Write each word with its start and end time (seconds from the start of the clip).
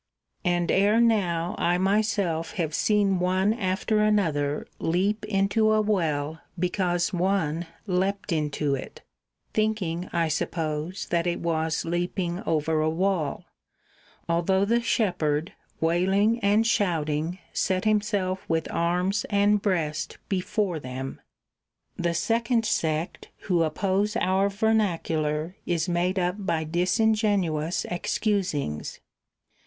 And 0.43 0.71
ere 0.71 0.99
now 0.99 1.53
I 1.59 1.77
myself 1.77 2.53
have 2.53 2.73
seen 2.73 3.19
one 3.19 3.53
after 3.53 3.99
another 3.99 4.65
leap 4.79 5.23
into 5.25 5.71
a 5.73 5.79
well 5.79 6.41
because 6.57 7.13
one 7.13 7.67
leapt 7.85 8.31
into 8.31 8.73
it 8.73 9.03
(think 9.53 9.79
ing, 9.79 10.09
I 10.11 10.27
suppose, 10.27 11.05
that 11.11 11.27
it 11.27 11.39
was 11.39 11.85
leaping 11.85 12.41
over 12.47 12.81
a 12.81 12.89
wall), 12.89 13.45
although 14.27 14.65
the 14.65 14.81
shepherd, 14.81 15.53
wailing 15.79 16.39
and 16.39 16.65
shouting, 16.65 17.37
set 17.53 17.85
himself 17.85 18.43
with 18.49 18.63
\^Jo] 18.69 18.73
arms 18.73 19.23
and 19.29 19.61
breast 19.61 20.17
before 20.29 20.79
them. 20.79 21.21
ii. 21.99 22.03
The 22.05 22.13
second 22.15 22.65
sect 22.65 23.29
who 23.41 23.61
oppose 23.61 24.15
our 24.15 24.49
vernacular 24.49 25.57
is 25.67 25.87
made 25.87 26.17
up 26.17 26.43
by 26.43 26.63
disingenuous 26.63 27.85
excusings. 27.85 28.99